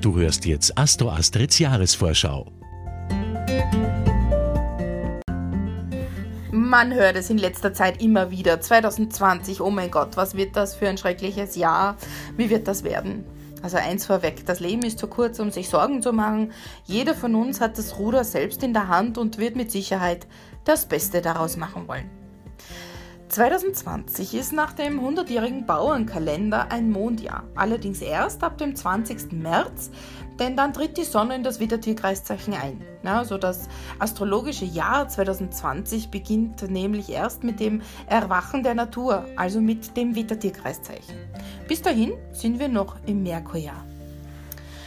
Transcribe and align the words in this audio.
Du 0.00 0.16
hörst 0.16 0.46
jetzt 0.46 0.78
Astro 0.78 1.10
Astrids 1.10 1.58
Jahresvorschau. 1.58 2.46
Man 6.52 6.94
hört 6.94 7.16
es 7.16 7.30
in 7.30 7.38
letzter 7.38 7.72
Zeit 7.72 8.00
immer 8.00 8.30
wieder. 8.30 8.60
2020, 8.60 9.60
oh 9.60 9.70
mein 9.70 9.90
Gott, 9.90 10.16
was 10.16 10.36
wird 10.36 10.54
das 10.54 10.76
für 10.76 10.88
ein 10.88 10.98
schreckliches 10.98 11.56
Jahr? 11.56 11.96
Wie 12.36 12.48
wird 12.48 12.68
das 12.68 12.84
werden? 12.84 13.24
Also 13.60 13.78
eins 13.78 14.06
vorweg, 14.06 14.46
das 14.46 14.60
Leben 14.60 14.82
ist 14.82 15.00
zu 15.00 15.08
kurz, 15.08 15.40
um 15.40 15.50
sich 15.50 15.68
Sorgen 15.68 16.00
zu 16.00 16.12
machen. 16.12 16.52
Jeder 16.84 17.16
von 17.16 17.34
uns 17.34 17.60
hat 17.60 17.76
das 17.76 17.98
Ruder 17.98 18.22
selbst 18.22 18.62
in 18.62 18.72
der 18.72 18.86
Hand 18.86 19.18
und 19.18 19.38
wird 19.38 19.56
mit 19.56 19.72
Sicherheit 19.72 20.28
das 20.64 20.86
Beste 20.86 21.22
daraus 21.22 21.56
machen 21.56 21.88
wollen. 21.88 22.17
2020 23.28 24.34
ist 24.34 24.52
nach 24.54 24.72
dem 24.72 25.00
100-jährigen 25.00 25.66
Bauernkalender 25.66 26.72
ein 26.72 26.90
Mondjahr, 26.90 27.44
allerdings 27.54 28.00
erst 28.00 28.42
ab 28.42 28.56
dem 28.56 28.74
20. 28.74 29.32
März, 29.32 29.90
denn 30.38 30.56
dann 30.56 30.72
tritt 30.72 30.96
die 30.96 31.04
Sonne 31.04 31.34
in 31.34 31.42
das 31.42 31.60
Widdertierkreiszeichen 31.60 32.54
ein. 32.54 32.80
Ja, 33.02 33.18
also 33.18 33.36
das 33.36 33.68
astrologische 33.98 34.64
Jahr 34.64 35.08
2020 35.08 36.08
beginnt 36.08 36.62
nämlich 36.70 37.10
erst 37.10 37.44
mit 37.44 37.60
dem 37.60 37.82
Erwachen 38.06 38.62
der 38.62 38.74
Natur, 38.74 39.26
also 39.36 39.60
mit 39.60 39.96
dem 39.96 40.14
Widdertierkreiszeichen. 40.14 41.16
Bis 41.68 41.82
dahin 41.82 42.14
sind 42.32 42.58
wir 42.58 42.68
noch 42.68 42.96
im 43.04 43.22
Merkurjahr. 43.22 43.84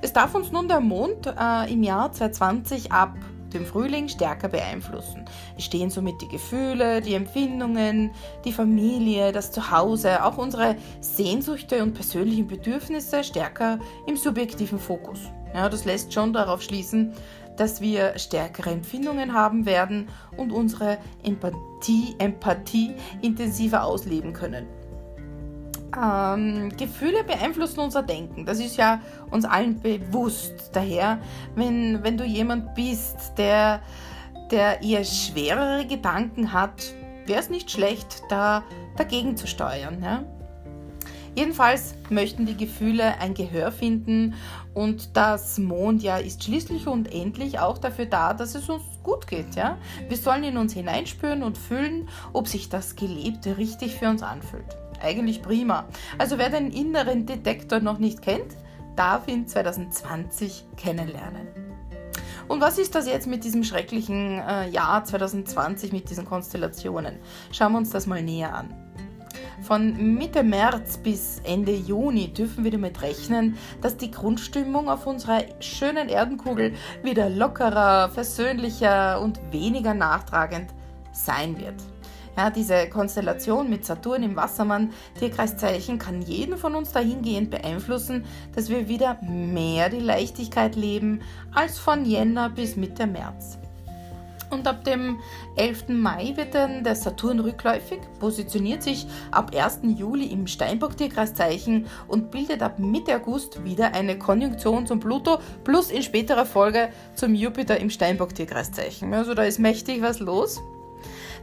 Es 0.00 0.12
darf 0.12 0.34
uns 0.34 0.50
nun 0.50 0.68
der 0.68 0.80
Mond 0.80 1.26
äh, 1.26 1.72
im 1.72 1.82
Jahr 1.82 2.10
2020 2.10 2.92
ab 2.92 3.14
dem 3.52 3.66
Frühling 3.66 4.08
stärker 4.08 4.48
beeinflussen. 4.48 5.24
Es 5.56 5.64
stehen 5.64 5.90
somit 5.90 6.20
die 6.20 6.28
Gefühle, 6.28 7.00
die 7.00 7.14
Empfindungen, 7.14 8.10
die 8.44 8.52
Familie, 8.52 9.32
das 9.32 9.52
Zuhause, 9.52 10.24
auch 10.24 10.38
unsere 10.38 10.76
Sehnsüchte 11.00 11.82
und 11.82 11.94
persönlichen 11.94 12.46
Bedürfnisse 12.46 13.24
stärker 13.24 13.78
im 14.06 14.16
subjektiven 14.16 14.78
Fokus. 14.78 15.20
Ja, 15.54 15.68
das 15.68 15.84
lässt 15.84 16.12
schon 16.12 16.32
darauf 16.32 16.62
schließen, 16.62 17.12
dass 17.56 17.80
wir 17.80 18.18
stärkere 18.18 18.70
Empfindungen 18.70 19.34
haben 19.34 19.66
werden 19.66 20.08
und 20.36 20.52
unsere 20.52 20.98
Empathie, 21.22 22.14
Empathie 22.18 22.94
intensiver 23.20 23.84
ausleben 23.84 24.32
können. 24.32 24.66
Ähm, 26.00 26.70
Gefühle 26.76 27.22
beeinflussen 27.24 27.80
unser 27.80 28.02
Denken. 28.02 28.46
Das 28.46 28.58
ist 28.60 28.76
ja 28.76 29.00
uns 29.30 29.44
allen 29.44 29.80
bewusst. 29.80 30.70
Daher, 30.72 31.18
wenn, 31.54 32.02
wenn 32.02 32.16
du 32.16 32.24
jemand 32.24 32.74
bist, 32.74 33.32
der, 33.36 33.80
der 34.50 34.82
eher 34.82 35.04
schwerere 35.04 35.86
Gedanken 35.86 36.52
hat, 36.52 36.94
wäre 37.26 37.40
es 37.40 37.50
nicht 37.50 37.70
schlecht, 37.70 38.22
da 38.30 38.62
dagegen 38.96 39.36
zu 39.36 39.46
steuern. 39.46 40.02
Ja? 40.02 40.24
Jedenfalls 41.34 41.94
möchten 42.10 42.46
die 42.46 42.56
Gefühle 42.56 43.18
ein 43.18 43.34
Gehör 43.34 43.72
finden 43.72 44.34
und 44.74 45.16
das 45.16 45.58
Mondjahr 45.58 46.20
ist 46.20 46.44
schließlich 46.44 46.86
und 46.86 47.12
endlich 47.12 47.58
auch 47.58 47.78
dafür 47.78 48.06
da, 48.06 48.34
dass 48.34 48.54
es 48.54 48.68
uns 48.68 48.82
gut 49.02 49.26
geht. 49.26 49.54
Ja? 49.54 49.78
Wir 50.08 50.16
sollen 50.16 50.44
in 50.44 50.56
uns 50.56 50.72
hineinspüren 50.72 51.42
und 51.42 51.56
fühlen, 51.56 52.08
ob 52.32 52.48
sich 52.48 52.68
das 52.68 52.96
Gelebte 52.96 53.58
richtig 53.58 53.94
für 53.94 54.08
uns 54.08 54.22
anfühlt 54.22 54.81
eigentlich 55.02 55.42
prima. 55.42 55.86
Also 56.18 56.38
wer 56.38 56.50
den 56.50 56.70
inneren 56.70 57.26
Detektor 57.26 57.80
noch 57.80 57.98
nicht 57.98 58.22
kennt, 58.22 58.56
darf 58.96 59.28
ihn 59.28 59.46
2020 59.46 60.66
kennenlernen. 60.76 61.48
Und 62.48 62.60
was 62.60 62.78
ist 62.78 62.94
das 62.94 63.06
jetzt 63.06 63.26
mit 63.26 63.44
diesem 63.44 63.64
schrecklichen 63.64 64.40
äh, 64.40 64.68
Jahr 64.68 65.04
2020, 65.04 65.92
mit 65.92 66.10
diesen 66.10 66.24
Konstellationen? 66.24 67.18
Schauen 67.52 67.72
wir 67.72 67.78
uns 67.78 67.90
das 67.90 68.06
mal 68.06 68.22
näher 68.22 68.54
an. 68.54 68.74
Von 69.62 70.16
Mitte 70.16 70.42
März 70.42 70.98
bis 70.98 71.40
Ende 71.44 71.72
Juni 71.72 72.32
dürfen 72.32 72.64
wir 72.64 72.72
damit 72.72 73.00
rechnen, 73.00 73.56
dass 73.80 73.96
die 73.96 74.10
Grundstimmung 74.10 74.90
auf 74.90 75.06
unserer 75.06 75.44
schönen 75.60 76.08
Erdenkugel 76.08 76.74
wieder 77.04 77.30
lockerer, 77.30 78.10
versöhnlicher 78.10 79.20
und 79.20 79.40
weniger 79.52 79.94
nachtragend 79.94 80.70
sein 81.12 81.58
wird. 81.60 81.76
Ja, 82.36 82.48
diese 82.48 82.88
Konstellation 82.88 83.68
mit 83.68 83.84
Saturn 83.84 84.22
im 84.22 84.36
Wassermann, 84.36 84.92
Tierkreiszeichen, 85.18 85.98
kann 85.98 86.22
jeden 86.22 86.56
von 86.56 86.74
uns 86.74 86.92
dahingehend 86.92 87.50
beeinflussen, 87.50 88.24
dass 88.54 88.70
wir 88.70 88.88
wieder 88.88 89.18
mehr 89.22 89.90
die 89.90 90.00
Leichtigkeit 90.00 90.74
leben 90.74 91.20
als 91.52 91.78
von 91.78 92.06
Jänner 92.06 92.48
bis 92.48 92.76
Mitte 92.76 93.06
März. 93.06 93.58
Und 94.52 94.66
ab 94.66 94.84
dem 94.84 95.18
11. 95.56 95.88
Mai 95.88 96.32
wird 96.36 96.54
dann 96.54 96.84
der 96.84 96.94
Saturn 96.94 97.40
rückläufig, 97.40 98.00
positioniert 98.20 98.82
sich 98.82 99.06
ab 99.30 99.50
1. 99.54 99.80
Juli 99.96 100.26
im 100.26 100.46
Steinbock-Tierkreiszeichen 100.46 101.86
und 102.06 102.30
bildet 102.30 102.62
ab 102.62 102.78
Mitte 102.78 103.16
August 103.16 103.64
wieder 103.64 103.94
eine 103.94 104.18
Konjunktion 104.18 104.86
zum 104.86 105.00
Pluto 105.00 105.38
plus 105.64 105.90
in 105.90 106.02
späterer 106.02 106.44
Folge 106.44 106.90
zum 107.14 107.34
Jupiter 107.34 107.80
im 107.80 107.88
Steinbock-Tierkreiszeichen. 107.88 109.14
Also 109.14 109.32
da 109.32 109.42
ist 109.44 109.58
mächtig 109.58 110.02
was 110.02 110.18
los. 110.20 110.60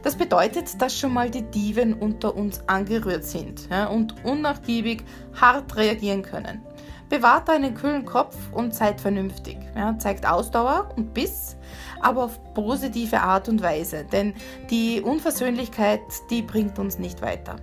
Das 0.02 0.16
bedeutet, 0.16 0.80
dass 0.80 0.98
schon 0.98 1.12
mal 1.12 1.30
die 1.30 1.42
Diven 1.42 1.94
unter 1.94 2.34
uns 2.34 2.62
angerührt 2.66 3.24
sind 3.24 3.68
ja, 3.70 3.86
und 3.86 4.24
unnachgiebig 4.24 5.04
hart 5.38 5.76
reagieren 5.76 6.22
können. 6.22 6.62
Bewahrt 7.10 7.50
einen 7.50 7.74
kühlen 7.74 8.04
Kopf 8.04 8.36
und 8.52 8.74
seid 8.74 9.00
vernünftig. 9.00 9.58
Ja, 9.74 9.98
zeigt 9.98 10.26
Ausdauer 10.26 10.90
und 10.96 11.12
Biss, 11.12 11.56
aber 12.00 12.24
auf 12.24 12.54
positive 12.54 13.20
Art 13.20 13.48
und 13.48 13.62
Weise, 13.62 14.04
denn 14.04 14.34
die 14.70 15.00
Unversöhnlichkeit, 15.00 16.00
die 16.30 16.42
bringt 16.42 16.78
uns 16.78 16.98
nicht 16.98 17.20
weiter. 17.20 17.56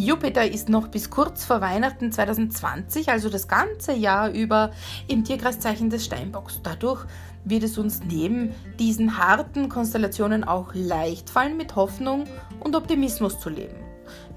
Jupiter 0.00 0.50
ist 0.50 0.70
noch 0.70 0.88
bis 0.88 1.10
kurz 1.10 1.44
vor 1.44 1.60
Weihnachten 1.60 2.10
2020, 2.10 3.10
also 3.10 3.28
das 3.28 3.48
ganze 3.48 3.92
Jahr 3.92 4.30
über, 4.30 4.70
im 5.08 5.24
Tierkreiszeichen 5.24 5.90
des 5.90 6.06
Steinbocks. 6.06 6.60
Dadurch 6.62 7.04
wird 7.44 7.64
es 7.64 7.76
uns 7.76 8.00
neben 8.02 8.54
diesen 8.78 9.18
harten 9.18 9.68
Konstellationen 9.68 10.42
auch 10.42 10.72
leicht 10.72 11.28
fallen, 11.28 11.58
mit 11.58 11.76
Hoffnung 11.76 12.24
und 12.60 12.76
Optimismus 12.76 13.40
zu 13.40 13.50
leben. 13.50 13.76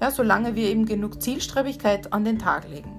Ja, 0.02 0.10
solange 0.10 0.54
wir 0.54 0.68
eben 0.68 0.84
genug 0.84 1.22
Zielstrebigkeit 1.22 2.12
an 2.12 2.26
den 2.26 2.38
Tag 2.38 2.68
legen. 2.68 2.93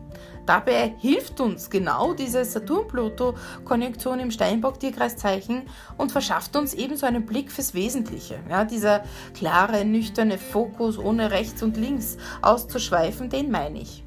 Dabei 0.46 0.94
hilft 1.00 1.40
uns 1.42 1.70
genau 1.70 2.14
diese 2.14 2.46
Saturn-Pluto-Konjunktion 2.46 4.20
im 4.20 4.32
Steinbock-Tierkreiszeichen 4.32 5.64
und 5.98 6.12
verschafft 6.12 6.56
uns 6.56 6.74
ebenso 6.74 7.06
einen 7.06 7.26
Blick 7.26 7.52
fürs 7.52 7.74
Wesentliche. 7.74 8.40
Ja, 8.50 8.64
dieser 8.64 9.04
klare, 9.34 9.86
nüchterne 9.86 10.38
Fokus 10.38 10.98
ohne 10.98 11.32
rechts 11.32 11.64
und 11.64 11.78
links 11.78 12.18
auszuschweifen, 12.42 13.30
den 13.30 13.50
meine 13.50 13.82
ich 13.82 14.04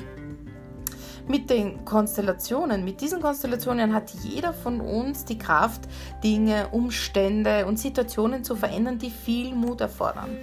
mit 1.29 1.51
den 1.51 1.85
Konstellationen, 1.85 2.85
mit 2.85 3.01
diesen 3.01 3.21
Konstellationen 3.21 3.93
hat 3.93 4.11
jeder 4.23 4.53
von 4.53 4.81
uns 4.81 5.25
die 5.25 5.39
Kraft, 5.39 5.83
Dinge, 6.25 6.69
Umstände 6.71 7.67
und 7.67 7.79
Situationen 7.79 8.45
zu 8.45 8.57
verändern, 8.57 8.99
die 8.99 9.11
viel 9.11 9.55
Mut 9.55 9.81
erfordern. 9.81 10.37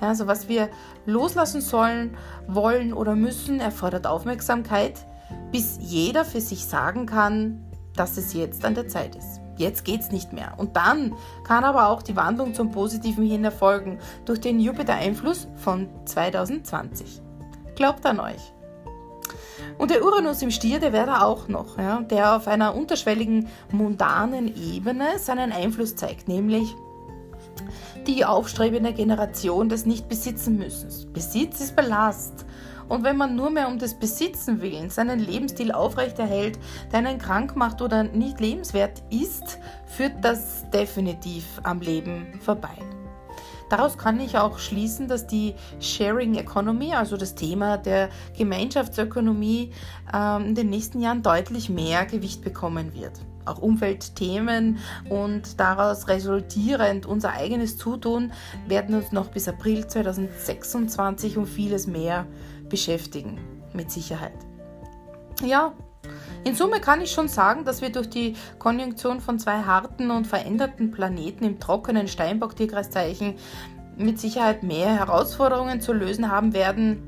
Also 0.00 0.26
was 0.26 0.48
wir 0.48 0.68
loslassen 1.06 1.60
sollen, 1.60 2.16
wollen 2.48 2.92
oder 2.92 3.14
müssen, 3.14 3.60
erfordert 3.60 4.06
Aufmerksamkeit, 4.06 5.06
bis 5.50 5.78
jeder 5.80 6.24
für 6.24 6.40
sich 6.40 6.64
sagen 6.64 7.06
kann, 7.06 7.64
dass 7.96 8.16
es 8.16 8.32
jetzt 8.32 8.64
an 8.64 8.74
der 8.74 8.88
Zeit 8.88 9.16
ist. 9.16 9.40
Jetzt 9.56 9.84
geht's 9.84 10.10
nicht 10.10 10.32
mehr. 10.32 10.54
Und 10.56 10.76
dann 10.76 11.14
kann 11.44 11.64
aber 11.64 11.88
auch 11.88 12.02
die 12.02 12.16
Wandlung 12.16 12.54
zum 12.54 12.70
Positiven 12.70 13.24
hin 13.24 13.44
erfolgen 13.44 13.98
durch 14.24 14.40
den 14.40 14.58
Jupiter-Einfluss 14.58 15.46
von 15.56 15.88
2020. 16.06 17.20
Glaubt 17.74 18.04
an 18.06 18.20
euch. 18.20 18.52
Und 19.78 19.90
der 19.90 20.04
Uranus 20.04 20.42
im 20.42 20.50
Stier, 20.50 20.80
der 20.80 20.92
wäre 20.92 21.06
da 21.06 21.22
auch 21.22 21.48
noch, 21.48 21.78
ja, 21.78 22.00
der 22.00 22.36
auf 22.36 22.48
einer 22.48 22.74
unterschwelligen, 22.74 23.48
mundanen 23.70 24.54
Ebene 24.54 25.18
seinen 25.18 25.52
Einfluss 25.52 25.96
zeigt, 25.96 26.28
nämlich 26.28 26.74
die 28.06 28.24
aufstrebende 28.24 28.92
Generation 28.92 29.68
des 29.68 29.86
Nicht-Besitzen-Müssens. 29.86 31.06
Besitz 31.06 31.60
ist 31.60 31.76
Belast. 31.76 32.46
Und 32.92 33.04
wenn 33.04 33.16
man 33.16 33.36
nur 33.36 33.48
mehr 33.48 33.68
um 33.68 33.78
des 33.78 33.94
Besitzen 33.94 34.60
willen 34.60 34.90
seinen 34.90 35.18
Lebensstil 35.18 35.72
aufrechterhält, 35.72 36.58
der 36.92 36.98
einen 36.98 37.16
krank 37.16 37.56
macht 37.56 37.80
oder 37.80 38.02
nicht 38.02 38.38
lebenswert 38.38 39.02
ist, 39.08 39.58
führt 39.86 40.22
das 40.22 40.68
definitiv 40.68 41.58
am 41.62 41.80
Leben 41.80 42.38
vorbei. 42.42 42.76
Daraus 43.70 43.96
kann 43.96 44.20
ich 44.20 44.36
auch 44.36 44.58
schließen, 44.58 45.08
dass 45.08 45.26
die 45.26 45.54
Sharing 45.80 46.34
Economy, 46.34 46.92
also 46.92 47.16
das 47.16 47.34
Thema 47.34 47.78
der 47.78 48.10
Gemeinschaftsökonomie, 48.36 49.72
ähm, 50.12 50.48
in 50.48 50.54
den 50.54 50.68
nächsten 50.68 51.00
Jahren 51.00 51.22
deutlich 51.22 51.70
mehr 51.70 52.04
Gewicht 52.04 52.42
bekommen 52.42 52.92
wird. 52.92 53.12
Auch 53.46 53.58
Umweltthemen 53.58 54.78
und 55.08 55.58
daraus 55.58 56.08
resultierend 56.08 57.06
unser 57.06 57.32
eigenes 57.32 57.78
Zutun 57.78 58.32
werden 58.68 58.94
uns 58.94 59.12
noch 59.12 59.28
bis 59.28 59.48
April 59.48 59.86
2026 59.86 61.38
um 61.38 61.46
vieles 61.46 61.86
mehr 61.86 62.26
beschäftigen, 62.72 63.38
mit 63.72 63.92
Sicherheit. 63.92 64.32
Ja, 65.44 65.72
in 66.42 66.56
Summe 66.56 66.80
kann 66.80 67.00
ich 67.00 67.12
schon 67.12 67.28
sagen, 67.28 67.64
dass 67.64 67.82
wir 67.82 67.92
durch 67.92 68.08
die 68.08 68.34
Konjunktion 68.58 69.20
von 69.20 69.38
zwei 69.38 69.62
harten 69.62 70.10
und 70.10 70.26
veränderten 70.26 70.90
Planeten 70.90 71.44
im 71.44 71.60
trockenen 71.60 72.08
Steinbock-Tierkreiszeichen 72.08 73.34
mit 73.96 74.18
Sicherheit 74.18 74.62
mehr 74.62 74.88
Herausforderungen 74.88 75.80
zu 75.80 75.92
lösen 75.92 76.30
haben 76.30 76.52
werden. 76.54 77.06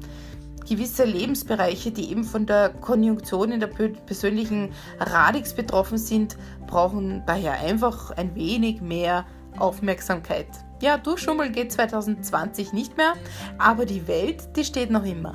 gewisse 0.69 1.05
Lebensbereiche, 1.05 1.90
die 1.90 2.11
eben 2.11 2.25
von 2.25 2.46
der 2.46 2.70
Konjunktion 2.70 3.52
in 3.52 3.61
der 3.61 3.66
persönlichen 3.66 4.72
Radix 4.99 5.52
betroffen 5.52 5.99
sind, 5.99 6.38
brauchen 6.66 7.22
daher 7.26 7.61
einfach 7.61 8.12
ein 8.12 8.34
wenig 8.34 8.81
mehr 8.81 9.26
Aufmerksamkeit. 9.58 10.46
Ja, 10.81 10.96
durchschummeln 10.96 11.52
geht 11.52 11.72
2020 11.72 12.72
nicht 12.72 12.96
mehr, 12.96 13.14
aber 13.58 13.84
die 13.84 14.06
Welt, 14.06 14.56
die 14.56 14.64
steht 14.64 14.90
noch 14.90 15.05
immer. 15.05 15.34